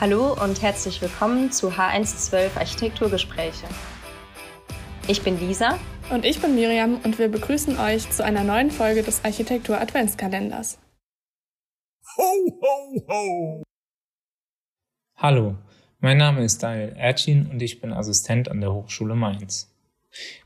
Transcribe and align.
Hallo 0.00 0.32
und 0.42 0.62
herzlich 0.62 1.02
willkommen 1.02 1.52
zu 1.52 1.72
H112 1.72 2.56
Architekturgespräche. 2.56 3.66
Ich 5.08 5.20
bin 5.20 5.38
Lisa. 5.38 5.78
Und 6.08 6.24
ich 6.24 6.40
bin 6.40 6.54
Miriam 6.54 6.98
und 7.04 7.18
wir 7.18 7.28
begrüßen 7.28 7.78
euch 7.78 8.08
zu 8.08 8.24
einer 8.24 8.42
neuen 8.42 8.70
Folge 8.70 9.02
des 9.02 9.22
Architektur 9.26 9.78
Adventskalenders. 9.78 10.78
Ho, 12.16 12.22
ho, 12.62 13.04
ho! 13.08 13.62
Hallo, 15.16 15.56
mein 15.98 16.16
Name 16.16 16.44
ist 16.44 16.62
Daniel 16.62 16.94
Ercin 16.96 17.50
und 17.50 17.60
ich 17.60 17.82
bin 17.82 17.92
Assistent 17.92 18.48
an 18.48 18.62
der 18.62 18.72
Hochschule 18.72 19.14
Mainz. 19.14 19.70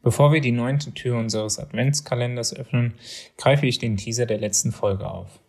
Bevor 0.00 0.32
wir 0.32 0.40
die 0.40 0.52
neunte 0.52 0.94
Tür 0.94 1.18
unseres 1.18 1.58
Adventskalenders 1.58 2.54
öffnen, 2.54 2.94
greife 3.36 3.66
ich 3.66 3.80
den 3.80 3.96
Teaser 3.96 4.26
der 4.26 4.38
letzten 4.38 4.70
Folge 4.70 5.10
auf. 5.10 5.40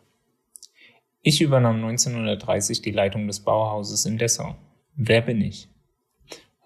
Ich 1.24 1.40
übernahm 1.40 1.76
1930 1.76 2.82
die 2.82 2.90
Leitung 2.90 3.28
des 3.28 3.42
Bauhauses 3.42 4.08
in 4.08 4.18
Dessau. 4.18 4.56
Wer 4.96 5.22
bin 5.22 5.40
ich? 5.40 5.70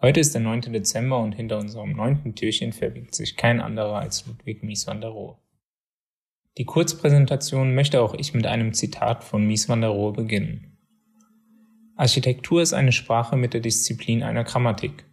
Heute 0.02 0.22
ist 0.22 0.34
der 0.34 0.40
9. 0.40 0.72
Dezember 0.72 1.20
und 1.20 1.34
hinter 1.34 1.58
unserem 1.58 1.92
neunten 1.92 2.36
Türchen 2.36 2.72
verbirgt 2.72 3.16
sich 3.16 3.36
kein 3.36 3.60
anderer 3.60 4.00
als 4.00 4.26
Ludwig 4.26 4.64
Mies 4.64 4.88
van 4.88 5.02
der 5.02 5.10
Rohe. 5.10 5.36
Die 6.58 6.64
Kurzpräsentation 6.64 7.76
möchte 7.76 8.00
auch 8.00 8.14
ich 8.14 8.34
mit 8.34 8.48
einem 8.48 8.74
Zitat 8.74 9.26
von 9.26 9.46
Mies 9.46 9.68
van 9.68 9.82
der 9.82 9.90
Rohe 9.90 10.14
beginnen. 10.14 10.78
Architektur 11.98 12.62
ist 12.62 12.72
eine 12.72 12.94
Sprache 12.94 13.36
mit 13.36 13.54
der 13.54 13.60
Disziplin 13.60 14.24
einer 14.24 14.46
Grammatik. 14.46 15.04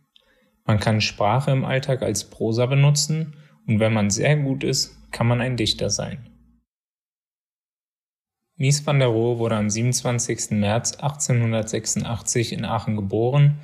Man 0.66 0.78
kann 0.78 1.00
Sprache 1.00 1.50
im 1.50 1.64
Alltag 1.64 2.02
als 2.02 2.30
Prosa 2.30 2.66
benutzen 2.66 3.34
und 3.66 3.80
wenn 3.80 3.92
man 3.92 4.08
sehr 4.08 4.36
gut 4.36 4.62
ist, 4.62 4.96
kann 5.10 5.26
man 5.26 5.40
ein 5.40 5.56
Dichter 5.56 5.90
sein. 5.90 6.31
Mies 8.56 8.86
van 8.86 8.98
der 8.98 9.08
Rohe 9.08 9.38
wurde 9.38 9.56
am 9.56 9.70
27. 9.70 10.50
März 10.50 10.92
1886 10.96 12.52
in 12.52 12.64
Aachen 12.66 12.96
geboren 12.96 13.58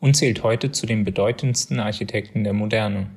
und 0.00 0.16
zählt 0.16 0.42
heute 0.42 0.72
zu 0.72 0.84
den 0.84 1.04
bedeutendsten 1.04 1.78
Architekten 1.78 2.42
der 2.42 2.52
Moderne. 2.52 3.10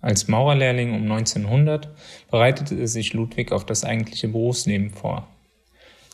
Als 0.00 0.26
Maurerlehrling 0.26 0.94
um 0.94 1.02
1900 1.02 1.94
bereitete 2.30 2.88
sich 2.88 3.12
Ludwig 3.12 3.52
auf 3.52 3.66
das 3.66 3.84
eigentliche 3.84 4.28
Berufsleben 4.28 4.90
vor. 4.90 5.28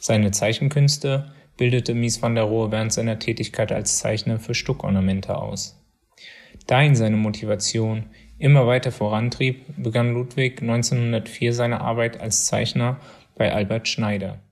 Seine 0.01 0.33
Zeichenkünste 0.33 1.33
bildete 1.57 1.95
Mies 1.95 2.21
van 2.21 2.35
der 2.35 2.45
Rohe 2.45 2.73
während 2.73 2.93
seiner 2.93 3.21
Tätigkeit 3.21 3.71
als 3.71 3.99
Zeichner 3.99 4.41
für 4.41 4.55
Stuckornamente 4.55 5.37
aus. 5.37 5.81
Da 6.67 6.83
ihn 6.83 6.97
seine 6.97 7.17
Motivation 7.17 8.07
immer 8.39 8.67
weiter 8.67 8.91
vorantrieb, 8.91 9.65
begann 9.77 10.13
Ludwig 10.13 10.61
1904 10.61 11.53
seine 11.53 11.81
Arbeit 11.83 12.21
als 12.21 12.47
Zeichner 12.47 12.99
bei 13.37 13.53
Albert 13.53 13.89
Schneider. 13.89 14.43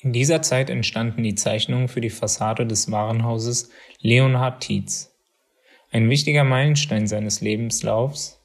In 0.00 0.12
dieser 0.12 0.42
Zeit 0.42 0.68
entstanden 0.68 1.22
die 1.22 1.36
Zeichnungen 1.36 1.88
für 1.88 2.00
die 2.00 2.10
Fassade 2.10 2.66
des 2.66 2.90
Warenhauses 2.90 3.70
Leonhard 4.00 4.60
Tietz. 4.60 5.16
Ein 5.90 6.10
wichtiger 6.10 6.42
Meilenstein 6.42 7.06
seines 7.06 7.40
Lebenslaufs 7.40 8.40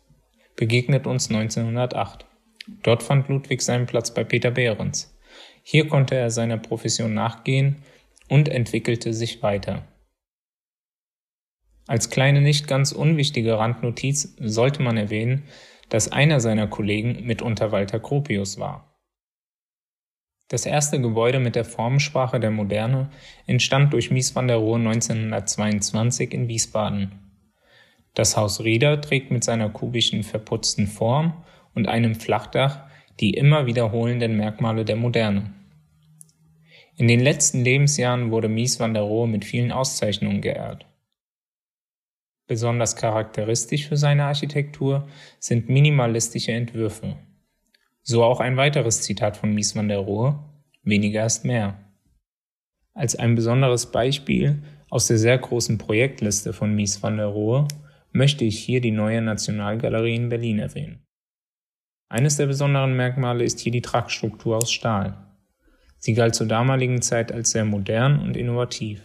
begegnet 0.55 1.07
uns 1.07 1.29
1908. 1.29 2.25
Dort 2.83 3.01
fand 3.03 3.29
Ludwig 3.29 3.61
seinen 3.61 3.85
Platz 3.85 4.13
bei 4.13 4.23
Peter 4.23 4.51
Behrens. 4.51 5.17
Hier 5.63 5.87
konnte 5.87 6.15
er 6.15 6.29
seiner 6.29 6.57
Profession 6.57 7.13
nachgehen 7.13 7.77
und 8.27 8.49
entwickelte 8.49 9.13
sich 9.13 9.41
weiter. 9.41 9.87
Als 11.87 12.09
kleine 12.09 12.41
nicht 12.41 12.67
ganz 12.67 12.91
unwichtige 12.91 13.57
Randnotiz 13.57 14.35
sollte 14.39 14.81
man 14.81 14.97
erwähnen, 14.97 15.43
dass 15.89 16.11
einer 16.11 16.39
seiner 16.39 16.67
Kollegen 16.67 17.25
mitunter 17.25 17.71
Walter 17.71 17.99
Gropius 17.99 18.59
war. 18.59 18.97
Das 20.49 20.65
erste 20.65 21.01
Gebäude 21.01 21.39
mit 21.39 21.55
der 21.55 21.65
Formensprache 21.65 22.39
der 22.39 22.51
Moderne 22.51 23.09
entstand 23.45 23.91
durch 23.93 24.11
Mies 24.11 24.35
van 24.35 24.47
der 24.47 24.57
Rohe 24.57 24.77
1922 24.79 26.33
in 26.33 26.47
Wiesbaden. 26.47 27.19
Das 28.13 28.37
Haus 28.37 28.63
Rieder 28.63 29.01
trägt 29.01 29.29
mit 29.29 29.43
seiner 29.43 29.69
kubischen 29.69 30.23
verputzten 30.23 30.87
Form 30.87 31.43
und 31.75 31.87
einem 31.87 32.15
Flachdach 32.15 32.87
die 33.19 33.31
immer 33.31 33.65
wiederholenden 33.65 34.37
Merkmale 34.37 34.85
der 34.85 34.95
Moderne. 34.95 35.53
In 36.95 37.07
den 37.07 37.19
letzten 37.19 37.63
Lebensjahren 37.63 38.31
wurde 38.31 38.47
Mies 38.47 38.79
van 38.79 38.93
der 38.93 39.03
Rohe 39.03 39.27
mit 39.27 39.45
vielen 39.45 39.71
Auszeichnungen 39.71 40.41
geehrt. 40.41 40.85
Besonders 42.47 42.95
charakteristisch 42.95 43.87
für 43.87 43.97
seine 43.97 44.23
Architektur 44.25 45.07
sind 45.39 45.69
minimalistische 45.69 46.53
Entwürfe. 46.53 47.17
So 48.01 48.23
auch 48.23 48.39
ein 48.39 48.55
weiteres 48.55 49.01
Zitat 49.01 49.35
von 49.35 49.53
Mies 49.53 49.75
van 49.75 49.89
der 49.89 49.99
Rohe, 49.99 50.39
weniger 50.83 51.25
ist 51.25 51.43
mehr. 51.43 51.77
Als 52.93 53.17
ein 53.17 53.35
besonderes 53.35 53.91
Beispiel 53.91 54.63
aus 54.89 55.07
der 55.07 55.17
sehr 55.17 55.37
großen 55.37 55.77
Projektliste 55.77 56.53
von 56.53 56.73
Mies 56.73 57.03
van 57.03 57.17
der 57.17 57.27
Rohe 57.27 57.67
möchte 58.13 58.45
ich 58.45 58.57
hier 58.59 58.79
die 58.79 58.91
neue 58.91 59.21
Nationalgalerie 59.21 60.15
in 60.15 60.29
Berlin 60.29 60.59
erwähnen. 60.59 61.05
Eines 62.09 62.37
der 62.37 62.47
besonderen 62.47 62.95
Merkmale 62.95 63.43
ist 63.43 63.59
hier 63.59 63.73
die 63.73 63.81
Tragstruktur 63.81 64.55
aus 64.55 64.71
Stahl. 64.71 65.17
Sie 65.99 66.13
galt 66.13 66.35
zur 66.35 66.47
damaligen 66.47 67.01
Zeit 67.01 67.33
als 67.33 67.51
sehr 67.51 67.65
modern 67.65 68.21
und 68.21 68.37
innovativ. 68.37 69.01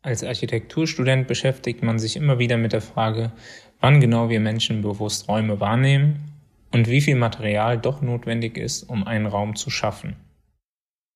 Als 0.00 0.22
Architekturstudent 0.22 1.26
beschäftigt 1.26 1.82
man 1.82 1.98
sich 1.98 2.16
immer 2.16 2.38
wieder 2.38 2.56
mit 2.56 2.72
der 2.72 2.80
Frage, 2.80 3.32
wann 3.80 4.00
genau 4.00 4.28
wir 4.28 4.38
Menschen 4.38 4.82
bewusst 4.82 5.28
Räume 5.28 5.58
wahrnehmen 5.60 6.32
und 6.70 6.88
wie 6.88 7.00
viel 7.00 7.16
Material 7.16 7.78
doch 7.78 8.00
notwendig 8.00 8.56
ist, 8.56 8.84
um 8.84 9.04
einen 9.04 9.26
Raum 9.26 9.56
zu 9.56 9.70
schaffen. 9.70 10.16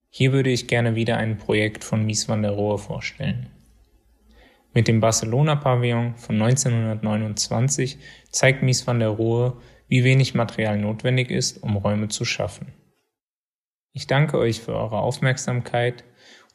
Hier 0.09 0.33
würde 0.33 0.51
ich 0.51 0.67
gerne 0.67 0.95
wieder 0.95 1.17
ein 1.17 1.39
Projekt 1.39 1.85
von 1.85 2.05
Mies 2.05 2.29
van 2.29 2.43
der 2.43 2.51
Rohe 2.51 2.77
vorstellen. 2.77 3.49
Mit 4.75 4.89
dem 4.89 5.01
Barcelona-Pavillon 5.01 6.17
von 6.17 6.41
1929 6.41 7.99
zeigt 8.31 8.63
Mies 8.63 8.87
van 8.87 8.99
der 8.99 9.11
Rohe, 9.11 9.57
wie 9.89 10.05
wenig 10.05 10.35
Material 10.35 10.79
notwendig 10.79 11.31
ist, 11.31 11.63
um 11.63 11.77
Räume 11.77 12.09
zu 12.09 12.25
schaffen. 12.25 12.73
Ich 13.93 14.07
danke 14.07 14.39
euch 14.39 14.61
für 14.61 14.75
eure 14.75 15.01
Aufmerksamkeit 15.01 16.05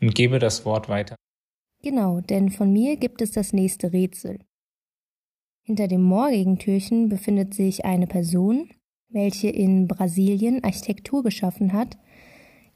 und 0.01 0.16
gebe 0.16 0.39
das 0.39 0.66
Wort 0.66 0.89
weiter. 0.89 1.16
Genau, 1.83 2.21
denn 2.21 2.49
von 2.49 2.73
mir 2.73 2.97
gibt 2.97 3.21
es 3.21 3.31
das 3.31 3.53
nächste 3.53 3.93
Rätsel. 3.93 4.39
Hinter 5.63 5.88
dem 5.88 6.01
morgigen 6.01 6.57
Türchen 6.59 7.09
befindet 7.09 7.53
sich 7.53 7.85
eine 7.85 8.07
Person, 8.07 8.69
welche 9.09 9.49
in 9.49 9.87
Brasilien 9.87 10.63
Architektur 10.63 11.23
geschaffen 11.23 11.73
hat, 11.73 11.97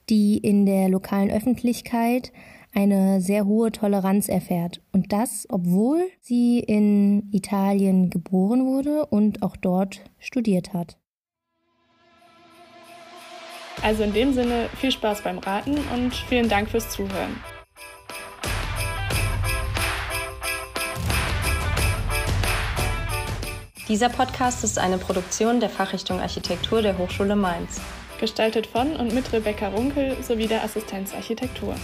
die 0.09 0.37
in 0.37 0.65
der 0.65 0.89
lokalen 0.89 1.31
Öffentlichkeit 1.31 2.31
eine 2.73 3.21
sehr 3.21 3.45
hohe 3.45 3.71
Toleranz 3.71 4.29
erfährt. 4.29 4.81
Und 4.91 5.11
das, 5.13 5.45
obwohl 5.49 6.03
sie 6.19 6.59
in 6.59 7.29
Italien 7.31 8.09
geboren 8.09 8.65
wurde 8.65 9.05
und 9.05 9.41
auch 9.41 9.55
dort 9.55 10.01
studiert 10.19 10.73
hat. 10.73 10.97
Also 13.81 14.03
in 14.03 14.13
dem 14.13 14.33
Sinne 14.33 14.69
viel 14.77 14.91
Spaß 14.91 15.23
beim 15.23 15.39
Raten 15.39 15.75
und 15.95 16.13
vielen 16.13 16.49
Dank 16.49 16.69
fürs 16.69 16.89
Zuhören. 16.89 17.35
Dieser 23.91 24.07
Podcast 24.07 24.63
ist 24.63 24.79
eine 24.79 24.97
Produktion 24.97 25.59
der 25.59 25.69
Fachrichtung 25.69 26.21
Architektur 26.21 26.81
der 26.81 26.97
Hochschule 26.97 27.35
Mainz. 27.35 27.81
Gestaltet 28.21 28.65
von 28.65 28.95
und 28.95 29.13
mit 29.13 29.33
Rebecca 29.33 29.67
Runkel 29.67 30.15
sowie 30.23 30.47
der 30.47 30.63
Assistenz 30.63 31.13
Architektur. 31.13 31.75